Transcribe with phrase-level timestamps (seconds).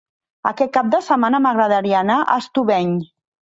[0.51, 2.99] Aquest cap de setmana m'agradaria anar a Estubeny.